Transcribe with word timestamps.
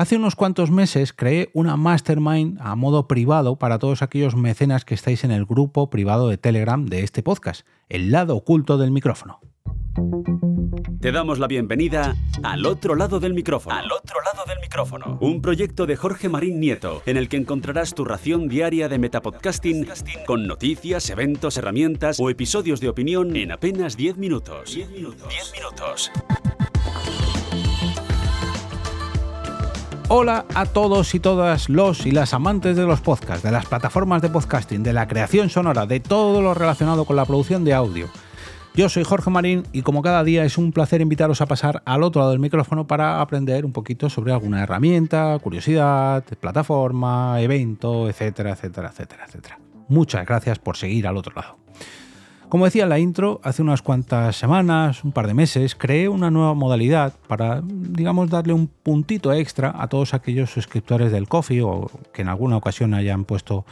Hace 0.00 0.16
unos 0.16 0.34
cuantos 0.34 0.70
meses 0.70 1.12
creé 1.12 1.50
una 1.52 1.76
mastermind 1.76 2.56
a 2.62 2.74
modo 2.74 3.06
privado 3.06 3.56
para 3.56 3.78
todos 3.78 4.00
aquellos 4.00 4.34
mecenas 4.34 4.86
que 4.86 4.94
estáis 4.94 5.24
en 5.24 5.30
el 5.30 5.44
grupo 5.44 5.90
privado 5.90 6.30
de 6.30 6.38
Telegram 6.38 6.86
de 6.86 7.02
este 7.02 7.22
podcast, 7.22 7.66
el 7.90 8.10
lado 8.10 8.34
oculto 8.34 8.78
del 8.78 8.92
micrófono. 8.92 9.40
Te 11.02 11.12
damos 11.12 11.38
la 11.38 11.48
bienvenida 11.48 12.16
al 12.42 12.64
otro 12.64 12.94
lado 12.94 13.20
del 13.20 13.34
micrófono. 13.34 13.76
Al 13.76 13.92
otro 13.92 14.16
lado 14.22 14.46
del 14.48 14.58
micrófono. 14.60 15.18
Un 15.20 15.42
proyecto 15.42 15.84
de 15.84 15.96
Jorge 15.96 16.30
Marín 16.30 16.60
Nieto, 16.60 17.02
en 17.04 17.18
el 17.18 17.28
que 17.28 17.36
encontrarás 17.36 17.94
tu 17.94 18.06
ración 18.06 18.48
diaria 18.48 18.88
de 18.88 18.98
metapodcasting 18.98 19.86
con 20.26 20.46
noticias, 20.46 21.10
eventos, 21.10 21.58
herramientas 21.58 22.18
o 22.18 22.30
episodios 22.30 22.80
de 22.80 22.88
opinión 22.88 23.36
en 23.36 23.52
apenas 23.52 23.98
10 23.98 24.16
minutos. 24.16 24.74
10 24.74 24.92
minutos. 24.92 25.28
10 25.28 25.52
minutos. 25.52 26.10
Hola 30.12 30.44
a 30.56 30.66
todos 30.66 31.14
y 31.14 31.20
todas 31.20 31.68
los 31.68 32.04
y 32.04 32.10
las 32.10 32.34
amantes 32.34 32.76
de 32.76 32.84
los 32.84 33.00
podcasts, 33.00 33.44
de 33.44 33.52
las 33.52 33.66
plataformas 33.66 34.20
de 34.20 34.28
podcasting, 34.28 34.82
de 34.82 34.92
la 34.92 35.06
creación 35.06 35.50
sonora, 35.50 35.86
de 35.86 36.00
todo 36.00 36.42
lo 36.42 36.52
relacionado 36.52 37.04
con 37.04 37.14
la 37.14 37.24
producción 37.24 37.62
de 37.62 37.74
audio. 37.74 38.08
Yo 38.74 38.88
soy 38.88 39.04
Jorge 39.04 39.30
Marín 39.30 39.62
y 39.72 39.82
como 39.82 40.02
cada 40.02 40.24
día 40.24 40.44
es 40.44 40.58
un 40.58 40.72
placer 40.72 41.00
invitaros 41.00 41.40
a 41.42 41.46
pasar 41.46 41.84
al 41.84 42.02
otro 42.02 42.22
lado 42.22 42.32
del 42.32 42.40
micrófono 42.40 42.88
para 42.88 43.20
aprender 43.20 43.64
un 43.64 43.72
poquito 43.72 44.10
sobre 44.10 44.32
alguna 44.32 44.64
herramienta, 44.64 45.38
curiosidad, 45.38 46.24
plataforma, 46.40 47.40
evento, 47.40 48.08
etcétera, 48.08 48.50
etcétera, 48.50 48.88
etcétera, 48.88 49.26
etcétera. 49.28 49.60
Muchas 49.86 50.26
gracias 50.26 50.58
por 50.58 50.76
seguir 50.76 51.06
al 51.06 51.18
otro 51.18 51.34
lado. 51.36 51.59
Como 52.50 52.64
decía 52.64 52.82
en 52.82 52.88
la 52.88 52.98
intro, 52.98 53.40
hace 53.44 53.62
unas 53.62 53.80
cuantas 53.80 54.34
semanas, 54.34 55.04
un 55.04 55.12
par 55.12 55.28
de 55.28 55.34
meses, 55.34 55.76
creé 55.76 56.08
una 56.08 56.32
nueva 56.32 56.52
modalidad 56.52 57.14
para, 57.28 57.62
digamos, 57.64 58.28
darle 58.28 58.52
un 58.52 58.66
puntito 58.66 59.32
extra 59.32 59.72
a 59.78 59.86
todos 59.86 60.14
aquellos 60.14 60.50
suscriptores 60.50 61.12
del 61.12 61.28
Coffee 61.28 61.62
o 61.62 61.88
que 62.12 62.22
en 62.22 62.28
alguna 62.28 62.56
ocasión 62.56 62.92
hayan 62.92 63.24
puesto 63.24 63.64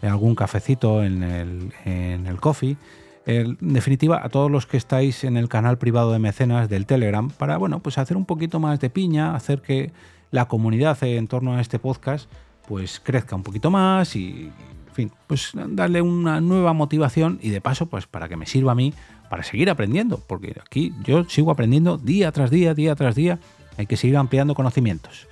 algún 0.00 0.34
cafecito 0.34 1.04
en 1.04 1.22
el, 1.22 1.74
en 1.84 2.26
el 2.26 2.40
Coffee. 2.40 2.78
En 3.26 3.58
definitiva, 3.60 4.24
a 4.24 4.30
todos 4.30 4.50
los 4.50 4.64
que 4.64 4.78
estáis 4.78 5.24
en 5.24 5.36
el 5.36 5.50
canal 5.50 5.76
privado 5.76 6.10
de 6.10 6.18
mecenas 6.18 6.70
del 6.70 6.86
Telegram, 6.86 7.28
para 7.28 7.58
bueno, 7.58 7.80
pues 7.80 7.98
hacer 7.98 8.16
un 8.16 8.24
poquito 8.24 8.58
más 8.60 8.80
de 8.80 8.88
piña, 8.88 9.36
hacer 9.36 9.60
que 9.60 9.92
la 10.30 10.48
comunidad 10.48 10.96
en 11.04 11.28
torno 11.28 11.54
a 11.54 11.60
este 11.60 11.78
podcast 11.78 12.30
pues 12.66 12.98
crezca 12.98 13.36
un 13.36 13.42
poquito 13.42 13.70
más 13.70 14.16
y 14.16 14.50
en 14.92 14.94
fin, 14.94 15.12
pues 15.26 15.52
darle 15.54 16.02
una 16.02 16.42
nueva 16.42 16.74
motivación 16.74 17.38
y 17.40 17.48
de 17.48 17.62
paso, 17.62 17.86
pues 17.86 18.06
para 18.06 18.28
que 18.28 18.36
me 18.36 18.46
sirva 18.46 18.72
a 18.72 18.74
mí 18.74 18.92
para 19.30 19.42
seguir 19.42 19.70
aprendiendo, 19.70 20.20
porque 20.26 20.54
aquí 20.60 20.92
yo 21.02 21.24
sigo 21.24 21.50
aprendiendo 21.50 21.96
día 21.96 22.30
tras 22.32 22.50
día, 22.50 22.74
día 22.74 22.94
tras 22.94 23.14
día, 23.14 23.38
hay 23.78 23.86
que 23.86 23.96
seguir 23.96 24.18
ampliando 24.18 24.54
conocimientos. 24.54 25.26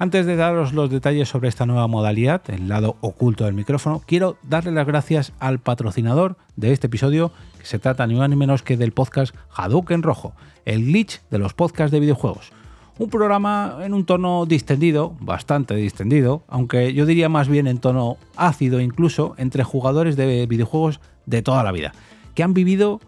Antes 0.00 0.26
de 0.26 0.34
daros 0.34 0.72
los 0.72 0.90
detalles 0.90 1.28
sobre 1.28 1.48
esta 1.48 1.64
nueva 1.64 1.86
modalidad, 1.86 2.42
el 2.48 2.68
lado 2.68 2.96
oculto 3.00 3.44
del 3.44 3.54
micrófono, 3.54 4.02
quiero 4.04 4.36
darle 4.42 4.72
las 4.72 4.86
gracias 4.88 5.32
al 5.38 5.60
patrocinador 5.60 6.36
de 6.56 6.72
este 6.72 6.88
episodio, 6.88 7.30
que 7.60 7.66
se 7.66 7.78
trata 7.78 8.04
ni 8.08 8.16
más 8.16 8.28
ni 8.28 8.34
menos 8.34 8.64
que 8.64 8.76
del 8.76 8.90
podcast 8.90 9.32
Hadouken 9.54 10.02
Rojo, 10.02 10.34
el 10.64 10.86
glitch 10.86 11.22
de 11.30 11.38
los 11.38 11.54
podcasts 11.54 11.92
de 11.92 12.00
videojuegos 12.00 12.50
un 12.98 13.10
programa 13.10 13.78
en 13.82 13.94
un 13.94 14.04
tono 14.04 14.46
distendido, 14.46 15.16
bastante 15.20 15.74
distendido, 15.74 16.44
aunque 16.48 16.92
yo 16.94 17.06
diría 17.06 17.28
más 17.28 17.48
bien 17.48 17.66
en 17.66 17.78
tono 17.78 18.18
ácido 18.36 18.80
incluso, 18.80 19.34
entre 19.36 19.64
jugadores 19.64 20.16
de 20.16 20.46
videojuegos 20.46 21.00
de 21.26 21.42
toda 21.42 21.64
la 21.64 21.72
vida, 21.72 21.92
que 22.34 22.42
han 22.42 22.54
vivido 22.54 23.00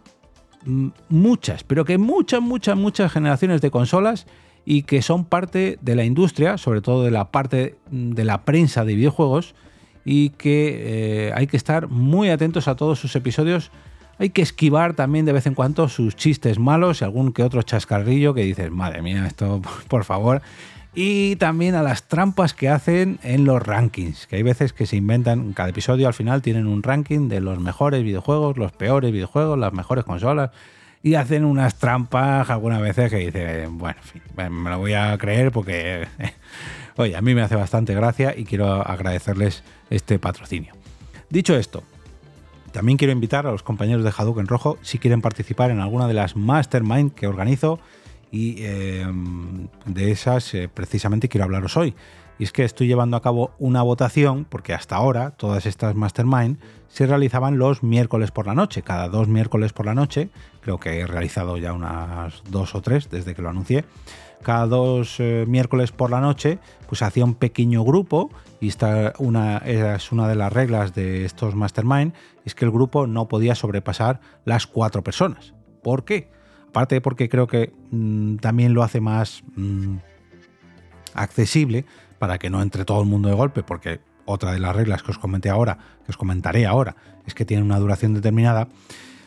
mm, 0.65 0.89
muchas, 1.09 1.63
pero 1.63 1.85
que 1.85 1.99
muchas, 1.99 2.41
muchas, 2.41 2.77
muchas 2.77 3.13
generaciones 3.13 3.61
de 3.61 3.71
consolas 3.71 4.27
y 4.65 4.83
que 4.83 5.03
son 5.03 5.25
parte 5.25 5.79
de 5.81 5.95
la 5.95 6.05
industria, 6.05 6.59
sobre 6.59 6.81
todo 6.81 7.05
de 7.05 7.13
la 7.13 7.31
parte 7.31 7.77
mm, 7.91 8.11
de 8.11 8.25
la 8.25 8.45
prensa 8.45 8.85
de 8.85 8.95
videojuegos, 8.95 9.55
y 10.05 10.31
que 10.31 11.29
eh, 11.29 11.33
hay 11.35 11.49
que 11.49 11.57
estar 11.57 11.89
muy 11.89 12.31
atentos 12.31 12.69
a 12.69 12.77
todos 12.77 12.99
sus 13.01 13.17
episodios 13.17 13.73
hay 14.19 14.31
que 14.31 14.43
esquivar 14.43 14.95
también 14.95 15.27
de 15.27 15.33
vez 15.33 15.47
en 15.47 15.55
cuando 15.55 15.89
sus 15.89 16.17
chistes 16.17 16.59
malos 16.59 17.01
y 17.01 17.05
algún 17.05 17.33
que 17.33 17.43
otro 17.43 17.63
chascarrillo 17.63 18.35
que 18.35 18.43
dices, 18.43 18.71
madre 18.71 19.03
mía, 19.03 19.27
esto 19.27 19.61
por 19.89 20.05
favor. 20.05 20.43
Y 20.95 21.37
también 21.37 21.75
a 21.75 21.83
las 21.83 22.05
trampas 22.05 22.55
que 22.55 22.71
hacen 22.71 23.19
en 23.23 23.45
los 23.45 23.63
rankings, 23.63 24.27
que 24.27 24.37
hay 24.37 24.43
veces 24.43 24.73
que 24.73 24.87
se 24.87 24.97
inventan, 24.97 25.53
cada 25.53 25.69
episodio 25.69 26.09
al 26.09 26.15
final 26.15 26.41
tienen 26.41 26.67
un 26.67 26.83
ranking 26.83 27.29
de 27.29 27.41
los 27.41 27.61
mejores 27.61 28.03
videojuegos, 28.03 28.57
los 28.57 28.73
peores 28.73 29.13
videojuegos, 29.13 29.59
las 29.59 29.75
mejores 29.75 30.05
consolas, 30.05 30.53
y 31.03 31.15
hacen 31.17 31.45
unas 31.45 31.79
trampas 31.79 32.49
algunas 32.49 32.81
veces 32.81 33.11
que 33.11 33.19
dicen, 33.19 33.77
bueno, 33.77 33.99
en 34.01 34.23
fin, 34.23 34.63
me 34.63 34.71
lo 34.71 34.79
voy 34.79 34.95
a 34.95 35.17
creer 35.19 35.53
porque, 35.53 36.09
oye, 36.97 37.15
a 37.15 37.21
mí 37.21 37.35
me 37.35 37.43
hace 37.43 37.57
bastante 37.57 37.95
gracia 37.95 38.35
y 38.35 38.47
quiero 38.47 38.67
agradecerles 38.67 39.65
este 39.91 40.19
patrocinio. 40.19 40.73
Dicho 41.29 41.55
esto, 41.57 41.83
también 42.77 42.99
quiero 42.99 43.13
invitar 43.13 43.47
a 43.47 43.51
los 43.51 43.63
compañeros 43.63 44.05
de 44.05 44.13
Hadouken 44.15 44.49
Rojo 44.49 44.77
si 44.83 44.99
quieren 44.99 45.23
participar 45.23 45.71
en 45.71 45.81
alguna 45.81 46.07
de 46.09 46.13
las 46.13 46.37
mastermind 46.37 47.15
que 47.15 47.27
organizo 47.27 47.81
y 48.31 48.57
eh, 48.59 49.07
de 49.87 50.11
esas 50.11 50.53
eh, 50.53 50.69
precisamente 50.69 51.31
quiero 51.31 51.45
hablaros 51.45 51.75
hoy. 51.79 51.95
Y 52.39 52.45
es 52.45 52.53
que 52.53 52.65
estoy 52.65 52.87
llevando 52.87 53.17
a 53.17 53.23
cabo 53.23 53.53
una 53.59 53.83
votación 53.83 54.45
porque 54.45 54.75
hasta 54.75 54.97
ahora 54.97 55.31
todas 55.31 55.67
estas 55.67 55.95
mastermind 55.95 56.59
se 56.89 57.07
realizaban 57.07 57.59
los 57.59 57.83
miércoles 57.83 58.31
por 58.31 58.47
la 58.47 58.55
noche, 58.55 58.83
cada 58.83 59.09
dos 59.09 59.29
miércoles 59.29 59.73
por 59.73 59.87
la 59.87 59.95
noche. 59.95 60.29
Creo 60.61 60.79
que 60.79 61.01
he 61.01 61.07
realizado 61.07 61.57
ya 61.57 61.73
unas 61.73 62.43
dos 62.51 62.75
o 62.75 62.83
tres 62.83 63.09
desde 63.11 63.35
que 63.35 63.43
lo 63.43 63.49
anuncié 63.49 63.85
cada 64.47 64.67
dos 64.67 65.17
eh, 65.19 65.45
miércoles 65.49 65.91
por 65.91 66.11
la 66.11 66.21
noche, 66.21 66.59
pues 66.89 67.03
hacía 67.03 67.25
un 67.25 67.35
pequeño 67.35 67.83
grupo 67.83 68.31
y 68.61 68.69
esta 68.69 69.13
una, 69.19 69.59
es 69.59 70.13
una 70.13 70.29
de 70.29 70.37
las 70.37 70.53
reglas 70.53 70.95
de 70.95 71.25
estos 71.25 71.57
mastermind, 71.57 72.13
es 72.45 72.55
que 72.55 72.65
el 72.65 72.71
grupo 72.71 73.09
no 73.09 73.27
podía 73.27 73.57
sobrepasar 73.57 74.21
las 74.45 74.69
cuatro 74.69 75.03
personas. 75.03 75.53
¿Por 75.83 76.05
qué? 76.05 76.31
Aparte 76.69 77.01
porque 77.01 77.29
creo 77.29 77.49
que 77.49 77.73
mm, 77.91 78.37
también 78.37 78.73
lo 78.73 78.85
hace 78.85 79.01
más 79.01 79.43
mm, 79.57 79.97
accesible 81.15 81.85
para 82.19 82.39
que 82.39 82.51
no 82.51 82.63
entre 82.63 82.85
todo 82.85 83.01
el 83.01 83.07
mundo 83.07 83.29
de 83.29 83.35
golpe, 83.35 83.63
porque 83.63 84.01
otra 84.25 84.53
de 84.53 84.59
las 84.59 84.75
reglas 84.75 85.03
que 85.03 85.13
os 85.13 85.19
comenté 85.19 85.49
ahora, 85.49 85.79
que 86.05 86.11
os 86.11 86.17
comentaré 86.17 86.67
ahora, 86.67 86.97
es 87.27 87.35
que 87.35 87.45
tiene 87.45 87.63
una 87.63 87.79
duración 87.79 88.15
determinada. 88.15 88.69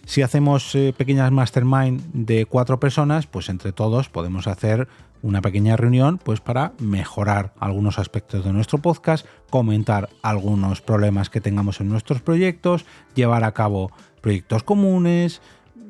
Si 0.05 0.21
hacemos 0.21 0.73
eh, 0.75 0.93
pequeñas 0.97 1.31
mastermind 1.31 2.01
de 2.13 2.45
cuatro 2.45 2.79
personas, 2.79 3.27
pues 3.27 3.49
entre 3.49 3.71
todos 3.71 4.09
podemos 4.09 4.47
hacer 4.47 4.87
una 5.21 5.41
pequeña 5.41 5.75
reunión 5.75 6.17
pues 6.17 6.39
para 6.39 6.73
mejorar 6.79 7.53
algunos 7.59 7.99
aspectos 7.99 8.43
de 8.45 8.53
nuestro 8.53 8.79
podcast, 8.79 9.25
comentar 9.49 10.09
algunos 10.21 10.81
problemas 10.81 11.29
que 11.29 11.41
tengamos 11.41 11.81
en 11.81 11.89
nuestros 11.89 12.21
proyectos, 12.21 12.85
llevar 13.15 13.43
a 13.43 13.53
cabo 13.53 13.91
proyectos 14.21 14.63
comunes, 14.63 15.41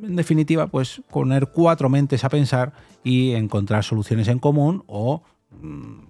en 0.03 0.15
definitiva, 0.15 0.67
pues 0.67 1.01
poner 1.11 1.47
cuatro 1.47 1.89
mentes 1.89 2.23
a 2.23 2.29
pensar 2.29 2.73
y 3.03 3.33
encontrar 3.33 3.83
soluciones 3.83 4.27
en 4.27 4.39
común 4.39 4.83
o 4.87 5.23
mm, 5.61 6.08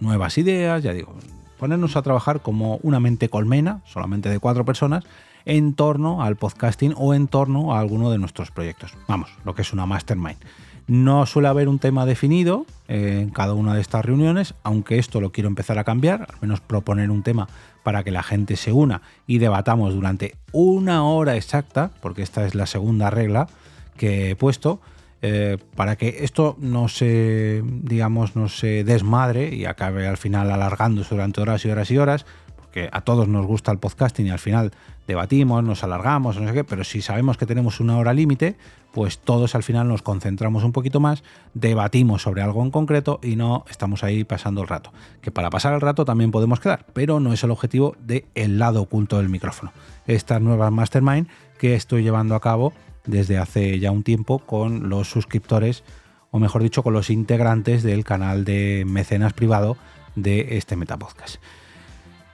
nuevas 0.00 0.38
ideas, 0.38 0.82
ya 0.82 0.92
digo, 0.92 1.14
ponernos 1.58 1.96
a 1.96 2.02
trabajar 2.02 2.40
como 2.40 2.78
una 2.82 3.00
mente 3.00 3.28
colmena, 3.28 3.80
solamente 3.86 4.28
de 4.28 4.38
cuatro 4.38 4.64
personas, 4.64 5.04
en 5.44 5.74
torno 5.74 6.22
al 6.22 6.36
podcasting 6.36 6.94
o 6.96 7.14
en 7.14 7.28
torno 7.28 7.74
a 7.74 7.80
alguno 7.80 8.10
de 8.10 8.18
nuestros 8.18 8.50
proyectos. 8.50 8.94
Vamos, 9.08 9.30
lo 9.44 9.54
que 9.54 9.62
es 9.62 9.72
una 9.72 9.86
mastermind. 9.86 10.38
No 10.88 11.26
suele 11.26 11.48
haber 11.48 11.68
un 11.68 11.80
tema 11.80 12.06
definido 12.06 12.64
en 12.86 13.30
cada 13.30 13.54
una 13.54 13.74
de 13.74 13.80
estas 13.80 14.04
reuniones, 14.04 14.54
aunque 14.62 14.98
esto 14.98 15.20
lo 15.20 15.32
quiero 15.32 15.48
empezar 15.48 15.78
a 15.78 15.84
cambiar, 15.84 16.22
al 16.22 16.40
menos 16.40 16.60
proponer 16.60 17.10
un 17.10 17.22
tema 17.22 17.48
para 17.82 18.04
que 18.04 18.12
la 18.12 18.22
gente 18.22 18.56
se 18.56 18.72
una 18.72 19.02
y 19.26 19.38
debatamos 19.38 19.94
durante 19.94 20.36
una 20.52 21.04
hora 21.04 21.36
exacta, 21.36 21.90
porque 22.00 22.22
esta 22.22 22.46
es 22.46 22.54
la 22.54 22.66
segunda 22.66 23.10
regla 23.10 23.48
que 23.96 24.30
he 24.30 24.36
puesto, 24.36 24.80
eh, 25.22 25.58
para 25.74 25.96
que 25.96 26.18
esto 26.20 26.56
no 26.60 26.88
se, 26.88 27.62
digamos, 27.64 28.36
no 28.36 28.48
se 28.48 28.84
desmadre 28.84 29.54
y 29.54 29.64
acabe 29.64 30.06
al 30.06 30.18
final 30.18 30.50
alargándose 30.50 31.14
durante 31.14 31.40
horas 31.40 31.64
y 31.64 31.70
horas 31.70 31.90
y 31.90 31.98
horas, 31.98 32.26
porque 32.56 32.88
a 32.92 33.00
todos 33.00 33.26
nos 33.26 33.46
gusta 33.46 33.72
el 33.72 33.78
podcasting 33.78 34.26
y 34.26 34.30
al 34.30 34.38
final 34.38 34.72
debatimos, 35.06 35.64
nos 35.64 35.84
alargamos, 35.84 36.38
no 36.38 36.48
sé 36.48 36.54
qué, 36.54 36.64
pero 36.64 36.84
si 36.84 37.00
sabemos 37.00 37.38
que 37.38 37.46
tenemos 37.46 37.80
una 37.80 37.96
hora 37.96 38.12
límite, 38.12 38.56
pues 38.92 39.18
todos 39.18 39.54
al 39.54 39.62
final 39.62 39.88
nos 39.88 40.02
concentramos 40.02 40.64
un 40.64 40.72
poquito 40.72 41.00
más, 41.00 41.22
debatimos 41.54 42.22
sobre 42.22 42.42
algo 42.42 42.62
en 42.62 42.70
concreto 42.70 43.20
y 43.22 43.36
no 43.36 43.64
estamos 43.70 44.02
ahí 44.04 44.24
pasando 44.24 44.62
el 44.62 44.68
rato. 44.68 44.92
Que 45.20 45.30
para 45.30 45.50
pasar 45.50 45.74
el 45.74 45.80
rato 45.80 46.04
también 46.04 46.30
podemos 46.30 46.60
quedar, 46.60 46.86
pero 46.92 47.20
no 47.20 47.32
es 47.32 47.42
el 47.44 47.50
objetivo 47.50 47.96
del 48.00 48.26
el 48.34 48.58
lado 48.58 48.82
oculto 48.82 49.18
del 49.18 49.28
micrófono. 49.28 49.72
Estas 50.06 50.40
nuevas 50.40 50.72
mastermind 50.72 51.28
que 51.58 51.74
estoy 51.74 52.02
llevando 52.02 52.34
a 52.34 52.40
cabo 52.40 52.72
desde 53.06 53.38
hace 53.38 53.78
ya 53.78 53.90
un 53.90 54.02
tiempo 54.02 54.38
con 54.38 54.88
los 54.88 55.08
suscriptores, 55.08 55.84
o 56.30 56.38
mejor 56.38 56.62
dicho, 56.62 56.82
con 56.82 56.92
los 56.92 57.10
integrantes 57.10 57.82
del 57.82 58.04
canal 58.04 58.44
de 58.44 58.84
mecenas 58.86 59.32
privado 59.32 59.76
de 60.14 60.56
este 60.56 60.76
Metapodcast. 60.76 61.36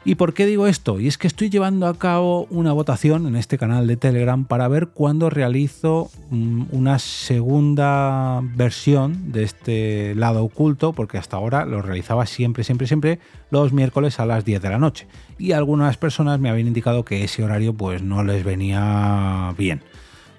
¿Y 0.05 0.17
por 0.17 0.35
qué 0.35 0.47
digo 0.47 0.67
esto? 0.67 0.99
Y 0.99 1.07
es 1.07 1.17
que 1.17 1.29
estoy 1.29 1.49
llevando 1.49 1.87
a 1.87 1.97
cabo 1.97 2.47
una 2.51 2.73
votación 2.73 3.29
en 3.29 3.37
este 3.37 3.57
canal 3.57 3.87
de 3.87 3.97
Telegram 3.97 4.45
para 4.45 4.67
ver 4.67 4.89
cuándo 4.89 5.31
realizo 5.31 6.11
mm, 6.31 6.65
una 6.73 6.99
segunda 6.99 8.41
versión 8.43 9.31
de 9.31 9.45
este 9.45 10.17
lado 10.17 10.43
oculto, 10.43 10.93
porque 10.93 11.19
hasta 11.19 11.37
ahora 11.37 11.65
lo 11.67 11.83
realizaba 11.83 12.27
siempre, 12.27 12.65
siempre, 12.65 12.89
siempre 12.89 13.21
los 13.51 13.73
miércoles 13.73 14.19
a 14.19 14.27
las 14.27 14.45
10 14.45 14.61
de 14.61 14.71
la 14.71 14.79
noche. 14.79 15.07
Y 15.39 15.53
algunas 15.53 15.97
personas 15.97 16.41
me 16.41 16.51
habían 16.51 16.67
indicado 16.67 17.05
que 17.05 17.23
ese 17.23 17.45
horario 17.45 17.73
pues 17.73 18.03
no 18.03 18.25
les 18.25 18.43
venía 18.43 19.55
bien. 19.57 19.83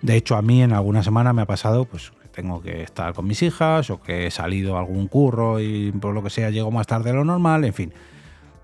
De 0.03 0.17
hecho, 0.17 0.35
a 0.35 0.41
mí 0.41 0.61
en 0.61 0.73
alguna 0.73 1.01
semana 1.01 1.31
me 1.31 1.44
ha 1.44 1.45
pasado 1.45 1.85
pues 1.85 2.11
tengo 2.33 2.61
que 2.61 2.83
estar 2.83 3.13
con 3.13 3.25
mis 3.25 3.41
hijas 3.41 3.89
o 3.89 4.01
que 4.01 4.27
he 4.27 4.31
salido 4.31 4.75
a 4.75 4.79
algún 4.79 5.07
curro 5.07 5.61
y 5.61 5.94
por 5.94 6.13
lo 6.13 6.21
que 6.21 6.29
sea 6.29 6.50
llego 6.50 6.71
más 6.71 6.88
tarde 6.88 7.11
de 7.11 7.15
lo 7.15 7.23
normal, 7.23 7.63
en 7.63 7.73
fin. 7.73 7.94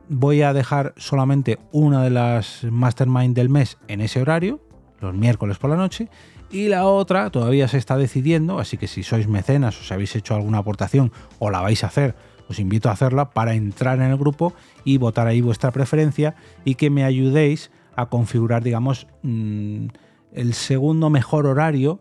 Voy 0.10 0.42
a 0.42 0.52
dejar 0.52 0.94
solamente 0.98 1.58
una 1.72 2.04
de 2.04 2.10
las 2.10 2.66
mastermind 2.66 3.36
del 3.36 3.48
mes 3.48 3.78
en 3.88 4.02
ese 4.02 4.22
horario, 4.22 4.60
los 5.00 5.14
miércoles 5.14 5.58
por 5.58 5.70
la 5.70 5.78
noche, 5.78 6.10
y 6.52 6.68
la 6.68 6.86
otra 6.86 7.30
todavía 7.30 7.70
se 7.70 7.78
está 7.78 7.96
decidiendo, 7.96 8.60
así 8.60 8.76
que 8.76 8.88
si 8.88 9.04
sois 9.04 9.30
mecenas 9.30 9.80
o 9.80 9.84
si 9.84 9.94
habéis 9.94 10.16
hecho 10.18 10.36
alguna 10.36 10.58
aportación 10.58 11.14
o 11.38 11.52
la 11.52 11.62
vais 11.62 11.86
a 11.86 11.88
hacer, 11.88 12.16
os 12.50 12.60
invito 12.60 12.90
a 12.90 12.94
hacerla 12.94 13.30
para 13.30 13.54
entrar 13.54 14.00
en 14.00 14.12
el 14.12 14.18
grupo 14.18 14.54
y 14.84 14.98
votar 14.98 15.28
ahí 15.28 15.40
vuestra 15.40 15.72
preferencia 15.72 16.36
y 16.66 16.76
que 16.76 16.90
me 16.90 17.06
ayudéis 17.06 17.72
a 17.96 18.08
configurar, 18.08 18.62
digamos, 18.62 19.08
mm, 19.22 19.88
el 20.34 20.54
segundo 20.54 21.10
mejor 21.10 21.46
horario 21.46 22.00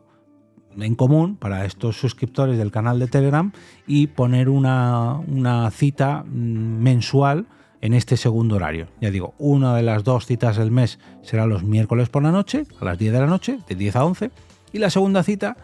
en 0.79 0.95
común 0.95 1.37
para 1.37 1.65
estos 1.65 1.97
suscriptores 1.97 2.59
del 2.59 2.71
canal 2.71 2.99
de 2.99 3.09
Telegram 3.09 3.53
y 3.87 4.09
poner 4.09 4.49
una, 4.49 5.15
una 5.27 5.71
cita 5.71 6.25
mm, 6.25 6.83
mensual 6.83 7.47
en 7.81 7.95
este 7.95 8.17
segundo 8.17 8.57
horario. 8.57 8.89
Ya 9.01 9.11
digo, 9.11 9.35
una 9.39 9.75
de 9.75 9.83
las 9.83 10.05
dos 10.05 10.27
citas 10.27 10.57
del 10.57 10.71
mes 10.71 10.99
será 11.23 11.47
los 11.47 11.63
miércoles 11.63 12.09
por 12.09 12.23
la 12.23 12.33
noche, 12.33 12.67
a 12.81 12.85
las 12.85 12.99
10 12.99 13.13
de 13.13 13.21
la 13.21 13.27
noche, 13.27 13.59
de 13.69 13.75
10 13.75 13.97
a 13.97 14.05
11, 14.05 14.31
y 14.73 14.79
la 14.79 14.91
segunda 14.91 15.23
cita, 15.23 15.57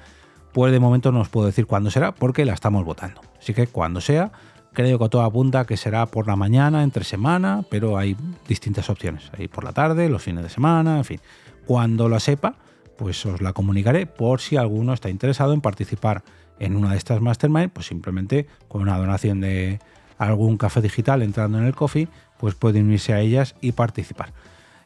pues 0.53 0.73
de 0.73 0.81
momento 0.81 1.13
no 1.13 1.21
os 1.21 1.29
puedo 1.29 1.47
decir 1.47 1.67
cuándo 1.67 1.91
será, 1.91 2.15
porque 2.15 2.45
la 2.45 2.55
estamos 2.55 2.85
votando. 2.85 3.21
Así 3.39 3.53
que 3.53 3.67
cuando 3.67 4.01
sea, 4.01 4.33
creo 4.75 4.99
que 4.99 5.09
todo 5.09 5.23
apunta 5.23 5.65
que 5.65 5.77
será 5.77 6.07
por 6.07 6.27
la 6.27 6.37
mañana, 6.37 6.83
entre 6.83 7.05
semana, 7.05 7.65
pero 7.71 7.97
hay 7.97 8.17
distintas 8.47 8.91
opciones. 8.91 9.31
Ahí 9.39 9.49
por 9.49 9.65
la 9.65 9.73
tarde, 9.73 10.09
los 10.09 10.23
fines 10.23 10.43
de 10.43 10.51
semana, 10.51 10.99
en 10.99 11.05
fin. 11.05 11.21
Cuando 11.65 12.09
la 12.09 12.21
sepa, 12.21 12.57
pues 12.99 13.25
os 13.25 13.41
la 13.41 13.53
comunicaré 13.53 14.07
por 14.07 14.41
si 14.41 14.57
alguno 14.57 14.93
está 14.93 15.09
interesado 15.09 15.55
en 15.55 15.61
participar 15.61 16.23
en 16.59 16.77
una 16.77 16.91
de 16.91 16.99
estas 16.99 17.21
mastermind, 17.21 17.71
pues 17.71 17.87
simplemente 17.87 18.47
con 18.69 18.83
una 18.83 18.99
donación 18.99 19.41
de 19.41 19.81
algún 20.19 20.57
café 20.59 20.81
digital 20.81 21.23
entrando 21.23 21.59
en 21.59 21.65
el 21.65 21.75
coffee, 21.75 22.09
pues 22.39 22.55
pueden 22.55 22.87
unirse 22.87 23.13
a 23.13 23.21
ellas 23.21 23.57
y 23.61 23.73
participar. 23.73 24.33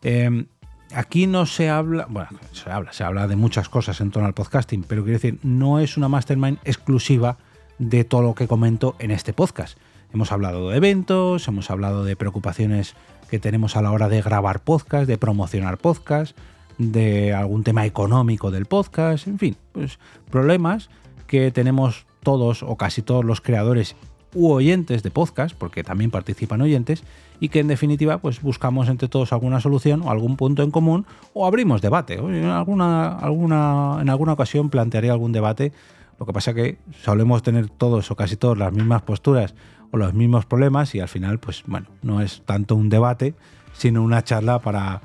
Em, 0.02 0.46
aquí 0.94 1.26
no 1.26 1.46
se 1.46 1.68
habla, 1.68 2.06
bueno, 2.08 2.30
se 2.52 2.70
habla, 2.70 2.92
se 2.92 3.04
habla 3.04 3.26
de 3.26 3.36
muchas 3.36 3.68
cosas 3.68 4.00
en 4.00 4.10
torno 4.10 4.26
al 4.26 4.34
podcasting, 4.34 4.84
pero 4.84 5.02
quiero 5.02 5.18
decir, 5.18 5.38
no 5.42 5.80
es 5.80 5.96
una 5.96 6.08
mastermind 6.08 6.58
exclusiva 6.64 7.36
de 7.78 8.04
todo 8.04 8.22
lo 8.22 8.34
que 8.34 8.48
comento 8.48 8.94
en 8.98 9.10
este 9.10 9.32
podcast. 9.32 9.78
Hemos 10.12 10.32
hablado 10.32 10.70
de 10.70 10.76
eventos, 10.76 11.46
hemos 11.48 11.70
hablado 11.70 12.04
de 12.04 12.16
preocupaciones 12.16 12.94
que 13.30 13.38
tenemos 13.38 13.76
a 13.76 13.82
la 13.82 13.92
hora 13.92 14.08
de 14.08 14.22
grabar 14.22 14.60
podcast, 14.60 15.06
de 15.06 15.18
promocionar 15.18 15.78
podcast, 15.78 16.36
de 16.78 17.34
algún 17.34 17.64
tema 17.64 17.84
económico 17.84 18.50
del 18.50 18.66
podcast, 18.66 19.26
en 19.26 19.38
fin, 19.38 19.56
pues 19.72 19.98
problemas 20.30 20.88
que 21.26 21.50
tenemos 21.50 22.06
todos 22.22 22.62
o 22.62 22.76
casi 22.76 23.02
todos 23.02 23.24
los 23.24 23.40
creadores 23.40 23.96
u 24.34 24.50
oyentes 24.50 25.02
de 25.02 25.10
podcast, 25.10 25.56
porque 25.56 25.84
también 25.84 26.10
participan 26.10 26.60
oyentes, 26.60 27.02
y 27.40 27.48
que 27.48 27.60
en 27.60 27.68
definitiva 27.68 28.18
pues 28.18 28.42
buscamos 28.42 28.88
entre 28.88 29.08
todos 29.08 29.32
alguna 29.32 29.60
solución 29.60 30.02
o 30.02 30.10
algún 30.10 30.36
punto 30.36 30.62
en 30.62 30.70
común 30.70 31.06
o 31.34 31.46
abrimos 31.46 31.80
debate. 31.80 32.14
En 32.14 32.44
alguna, 32.46 33.16
alguna, 33.18 33.98
en 34.00 34.08
alguna 34.08 34.32
ocasión 34.32 34.70
plantearé 34.70 35.10
algún 35.10 35.32
debate. 35.32 35.72
Lo 36.18 36.26
que 36.26 36.32
pasa 36.32 36.54
que 36.54 36.78
solemos 37.02 37.42
tener 37.42 37.68
todos 37.68 38.10
o 38.10 38.16
casi 38.16 38.36
todos 38.36 38.58
las 38.58 38.72
mismas 38.72 39.02
posturas 39.02 39.54
o 39.90 39.96
los 39.96 40.14
mismos 40.14 40.46
problemas 40.46 40.94
y 40.94 41.00
al 41.00 41.08
final 41.08 41.38
pues 41.38 41.62
bueno, 41.66 41.86
no 42.02 42.20
es 42.20 42.42
tanto 42.44 42.74
un 42.74 42.88
debate, 42.88 43.34
sino 43.72 44.02
una 44.02 44.24
charla 44.24 44.58
para, 44.58 45.02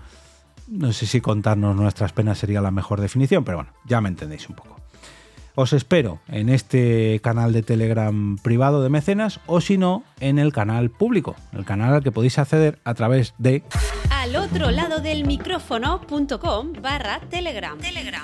no 0.67 0.91
sé 0.91 1.05
si 1.05 1.21
contarnos 1.21 1.75
nuestras 1.75 2.13
penas 2.13 2.39
sería 2.39 2.61
la 2.61 2.71
mejor 2.71 2.99
definición, 2.99 3.43
pero 3.43 3.59
bueno, 3.59 3.71
ya 3.85 4.01
me 4.01 4.09
entendéis 4.09 4.49
un 4.49 4.55
poco. 4.55 4.77
Os 5.55 5.71
espero 5.71 6.19
en 6.27 6.49
este 6.49 7.19
canal 7.21 7.53
de 7.53 7.61
Telegram 7.61 8.37
privado 8.37 8.81
de 8.81 8.89
mecenas 8.89 9.39
o 9.45 9.61
si 9.61 9.77
no, 9.77 10.03
en 10.19 10.39
el 10.39 10.51
canal 10.51 10.89
público, 10.89 11.35
el 11.51 11.63
canal 11.63 11.93
al 11.93 12.03
que 12.03 12.11
podéis 12.11 12.39
acceder 12.39 12.79
a 12.83 12.95
través 12.95 13.35
de 13.37 13.63
al 14.09 14.35
otro 14.35 14.71
lado 14.71 14.99
del 14.99 15.25
micrófono.com 15.25 16.73
barra 16.81 17.19
Telegram. 17.29 17.77
Telegram. 17.77 18.23